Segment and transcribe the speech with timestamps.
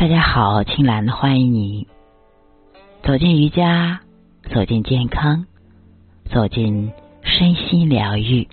[0.00, 1.86] 大家好，青兰欢迎你
[3.02, 4.00] 走进瑜伽，
[4.50, 5.44] 走进健康，
[6.24, 6.90] 走进
[7.22, 8.48] 身心疗愈。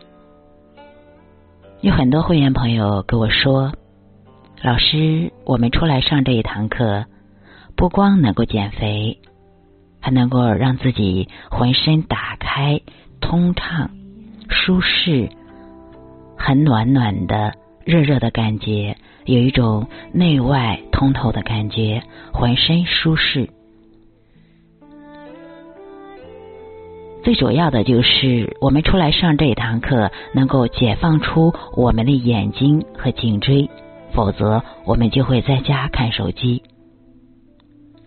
[1.79, 3.71] 有很多会员朋友跟我说
[4.61, 7.05] ：“老师，我们出来上这一堂课，
[7.77, 9.17] 不光能够减肥，
[10.01, 12.81] 还能够让自己浑身打开、
[13.21, 13.89] 通畅、
[14.49, 15.29] 舒适，
[16.37, 17.53] 很暖暖的、
[17.87, 23.49] 热热的感觉，有一种内外通透的感觉，浑身舒适。
[27.23, 33.69] 最主要的就是我们出来上这一堂课，能够解放出我们的眼睛和颈椎，
[34.11, 36.63] 否则我们就会在家看手机。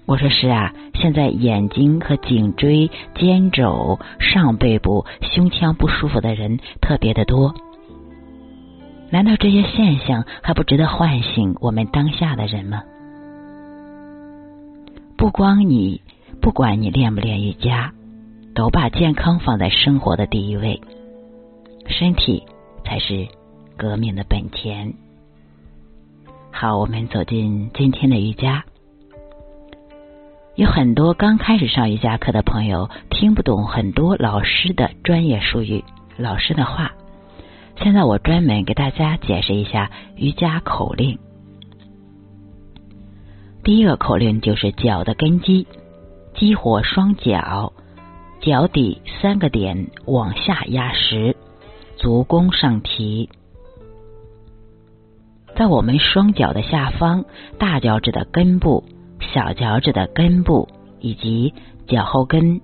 [0.04, 7.54] 我说是啊，现在眼睛和颈椎、肩肘、上背部、胸腔不舒服的人特别的多。
[9.10, 12.82] 难道这些现象还不值得唤醒我们当下的人吗？
[15.16, 16.00] 不光你，
[16.40, 17.92] 不管你练不练瑜伽。
[18.52, 20.80] 都把健康放在生活的第一位，
[21.86, 22.42] 身体
[22.84, 23.28] 才是
[23.76, 24.92] 革命的本钱。
[26.50, 28.64] 好，我们走进今天的瑜伽。
[30.56, 35.84] 有很多刚开始上瑜伽课的朋友听不懂很多老师的专业术语、
[36.18, 36.92] 老师的话。
[37.82, 41.18] 现在我专门给大家解释一下瑜伽口令。
[43.64, 45.66] 第一个口令就是脚的根基，
[46.34, 47.72] 激活双脚。
[48.42, 51.36] 脚底三个点往下压实，
[51.96, 53.28] 足弓上提，
[55.54, 57.24] 在我们双脚的下方，
[57.58, 58.84] 大脚趾的根部、
[59.20, 60.68] 小脚趾的根部
[61.00, 61.52] 以及
[61.86, 62.62] 脚后跟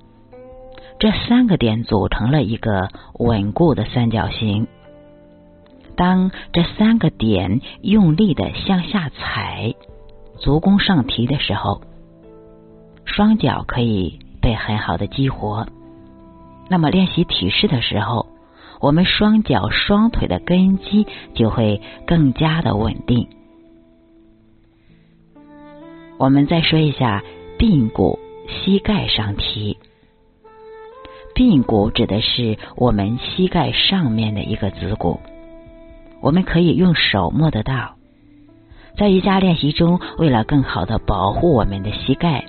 [0.99, 4.67] 这三个点组成了一个稳固的三角形。
[5.97, 9.75] 当这三个点用力的向下踩，
[10.39, 11.81] 足弓上提的时候，
[13.05, 14.19] 双脚可以。
[14.39, 15.67] 被很好的激活，
[16.69, 18.27] 那么练习体式的时候，
[18.81, 21.05] 我们双脚双腿的根基
[21.35, 23.27] 就会更加的稳定。
[26.17, 27.25] 我们再说一下
[27.59, 29.77] 髌骨，膝盖上提。
[31.35, 35.19] 髌骨指的是我们膝盖上面的一个子骨，
[36.27, 37.95] 我们可以用手摸得到。
[38.99, 42.45] 在瑜伽练习中，为了更好的保护我们的膝盖。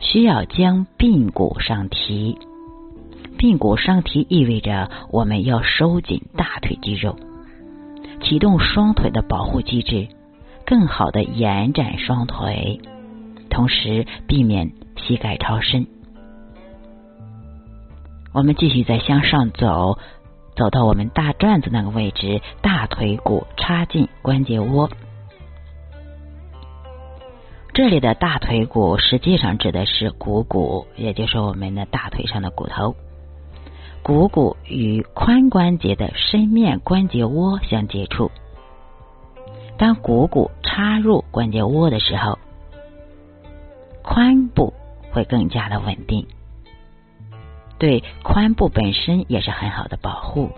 [0.00, 2.38] 需要将髌骨上提，
[3.38, 7.14] 髌骨上提意味着我们要收紧大腿肌肉，
[8.22, 10.08] 启动双腿的保护机制，
[10.64, 12.80] 更好的延展双腿，
[13.50, 15.86] 同时避免膝盖超伸。
[18.32, 19.98] 我们继续再向上走，
[20.54, 24.90] 走到我们大转子那个位置，大腿骨插进关节窝。
[27.74, 32.94] 这里的大腿骨实际上指的是股骨，也就是我们的大腿上的骨头。
[34.02, 38.30] 股骨与髋关节的深面关节窝相接触。
[39.78, 42.38] 当股骨插入关节窝的时候，
[44.04, 44.74] 髋部
[45.12, 46.26] 会更加的稳定，
[47.82, 50.50] 对髋部本身也是很好的保护。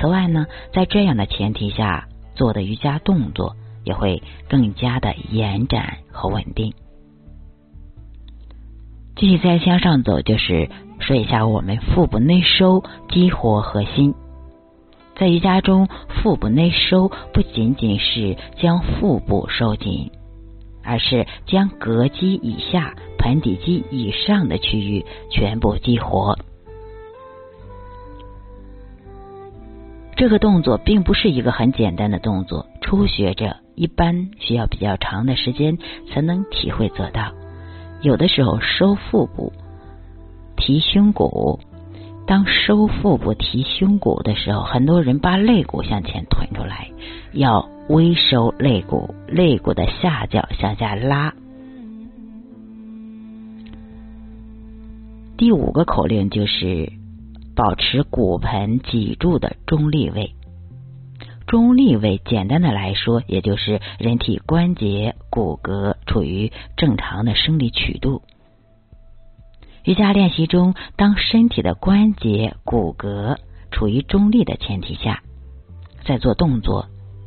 [0.00, 3.54] 此外呢，在这样的前提下做的瑜伽动作。
[3.84, 6.72] 也会更加的延展和稳定。
[9.14, 10.70] 继续再向上走，就是
[11.00, 14.14] 说一下我们腹部内收，激活核心。
[15.16, 20.10] 在瑜伽中，腹部内收不仅仅是将腹部收紧，
[20.82, 26.38] 而是将膈肌以下、盆底肌以上的区域全部激活。
[30.16, 33.56] 这个动作并不是一个很简单的动作，初学者。
[33.76, 35.76] 一般需要比较长的时间
[36.08, 37.32] 才能体会做到。
[38.02, 39.52] 有的时候收腹部、
[40.56, 41.58] 提胸骨，
[42.24, 46.88] 当收腹部、提胸骨的时候，很多人把肋骨向前吞出来，
[47.32, 51.34] 要微收肋骨，肋骨的下角向下拉。
[55.36, 56.92] 第五个口令就是
[57.54, 60.34] 保持骨盆脊柱的中立位。
[61.46, 68.22] 中立位，简单的来说，也就是人体关节骨骼处于正常的生理曲度。
[69.84, 73.36] 瑜伽练习中，当身体的关节骨骼
[73.70, 75.22] 处于中立的前提下，
[76.06, 76.86] 在做动作，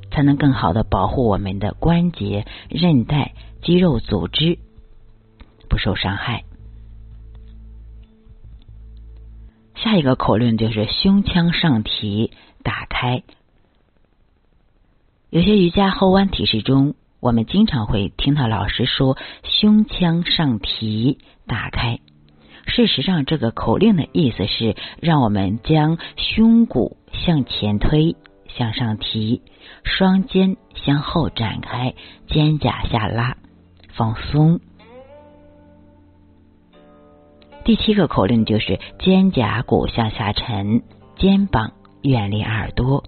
[0.09, 4.57] 才能更好的保护我们的关节、韧带、肌肉组织
[5.69, 6.43] 不受伤害。
[9.83, 12.31] 下一个口令就是胸腔上提，
[12.63, 13.23] 打开。
[15.29, 21.99] 有些瑜伽后弯体式中，我们经常会听到老师说“胸腔上提，打开”。
[22.65, 28.15] 事实上，这个口令的意思是让我们将胸骨向前推、
[28.47, 29.41] 向上提，
[29.83, 31.93] 双肩向后展开，
[32.27, 33.37] 肩胛下拉，
[33.93, 34.59] 放松。
[37.67, 40.83] 第七个口令就是肩胛骨向下沉，
[41.17, 43.03] 肩膀远离耳朵。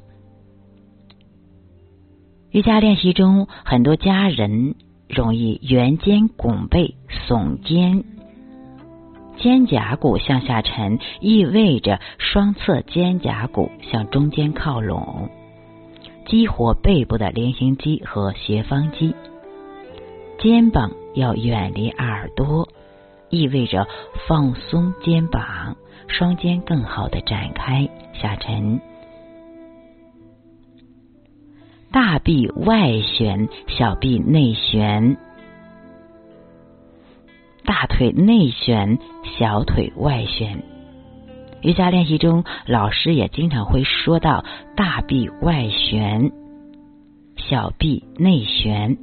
[2.52, 4.76] 瑜伽练习中，很多家人
[5.08, 6.96] 容易圆肩拱背、
[7.26, 8.04] 耸肩，
[9.38, 15.30] 肩胛骨向下沉，意味着双侧肩胛骨向中间靠拢，
[16.26, 19.16] 激活背部的菱形肌和斜方肌。
[20.38, 22.68] 肩膀要远离耳朵。
[23.30, 23.88] 意味着
[24.28, 25.76] 放松肩膀，
[26.08, 28.80] 双肩更好的展开下沉，
[31.92, 35.18] 大臂外旋，小臂内旋，
[37.64, 38.98] 大腿内旋，
[39.38, 40.64] 小腿外旋。
[41.62, 46.32] 瑜伽练习中，老师也经常会说到大臂外旋，
[47.36, 48.98] 小臂内旋，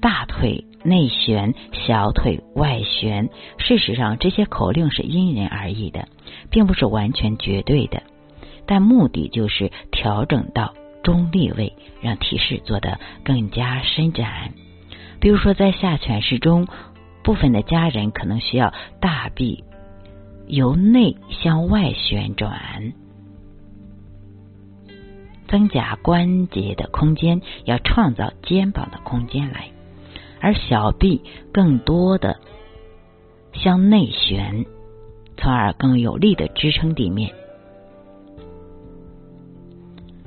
[0.00, 0.64] 大腿。
[0.82, 3.28] 内旋，小腿外旋。
[3.58, 6.08] 事实上，这些口令是因人而异的，
[6.50, 8.02] 并不是完全绝对的。
[8.66, 14.52] 但目的就是调整到中立位，让体式做得更加伸展。
[15.20, 16.66] 比如说，在下犬式中，
[17.22, 19.64] 部分的家人可能需要大臂
[20.46, 22.94] 由内向外旋转，
[25.48, 29.68] 增加关节的空间，要创造肩膀的空间来。
[30.40, 31.20] 而小臂
[31.52, 32.38] 更多的
[33.52, 34.64] 向内旋，
[35.36, 37.32] 从而更有力的支撑地面。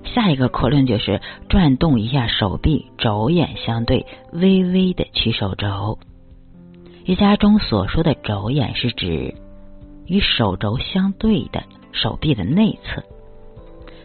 [0.04, 5.98] 下一个口令就是转动一下手臂，肘眼相对，微微的屈手肘。
[7.06, 9.34] 瑜伽中所说的肘眼是指
[10.06, 13.04] 与手肘相对的手臂的内侧。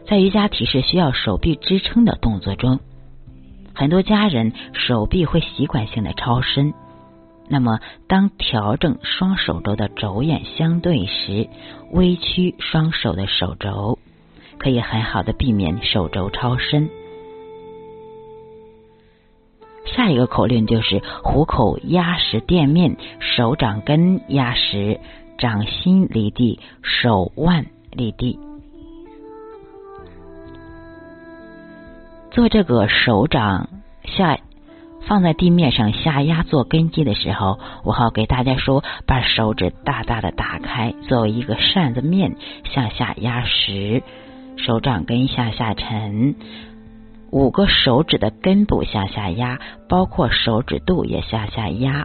[0.07, 2.81] 在瑜伽体式需要手臂支撑的动作中。
[3.79, 6.75] 很多家人手臂会习惯性的超伸，
[7.49, 7.79] 那么
[8.09, 11.49] 当调整双手肘的肘眼相对时，
[11.93, 14.01] 微屈双手的手肘，
[14.59, 16.91] 可以很好的避免手肘超伸。
[19.87, 24.99] 下一个口令就是虎口压实垫面，手掌根压实，
[25.39, 28.41] 掌心离地，手腕离地。
[32.39, 33.69] 做这个手掌
[34.05, 34.39] 下
[35.09, 42.37] 放在地面上下压做根基的时候，我好给大家说，把手指大大的打开，作为一个扇子面
[42.73, 44.05] 向下压实，
[44.57, 46.37] 手掌根向下沉，
[47.33, 49.59] 五个手指的根部向下压，
[49.89, 52.05] 包括手指肚也向下压。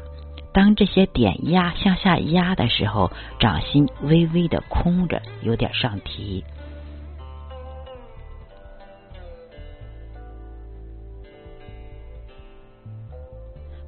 [0.52, 6.44] 当这些点压向下压的时候，掌心微微的空着，有点上提。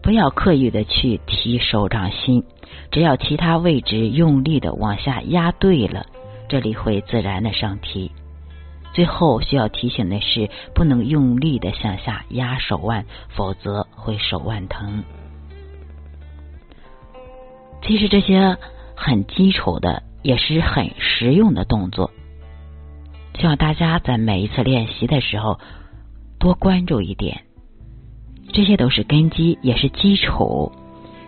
[0.06, 2.44] 不要刻意的去提手掌心，
[2.92, 6.06] 只要其他位置用力的往下压对了，
[6.48, 8.12] 这里会自然的上提。
[8.94, 15.04] 最后需要提醒的是，不能用力的向下压手腕，否则会手腕疼。
[17.82, 18.56] 其实这些
[18.96, 22.12] 很基础的，也是很实用的动作，
[23.40, 25.60] 希望大家在每一次练习的时候
[26.38, 27.42] 多关注一点。
[28.56, 30.72] 这些都是根基，也是基础。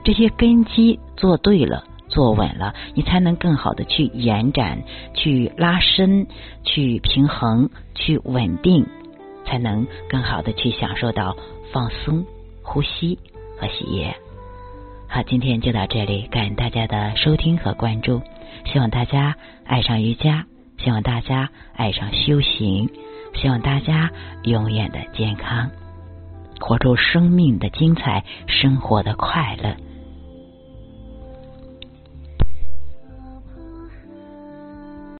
[0.06, 4.82] 这些根基做对了，做稳了，你才能更好的去延展、
[5.14, 6.26] 去拉伸、
[6.64, 8.88] 去平衡、去稳定，
[9.46, 11.36] 才能更好的去享受到
[11.74, 12.26] 放松、
[12.64, 13.20] 呼吸
[13.60, 14.16] 和喜悦。
[15.10, 18.22] 好，今天就到这里，感谢大家的收听和关注。
[18.72, 20.46] 希望大家爱上瑜伽，
[20.78, 22.90] 希望大家爱上修行，
[23.36, 24.12] 希望大家
[24.44, 25.70] 永远的健康。
[26.60, 29.87] 活出生命的精彩，生活的快乐。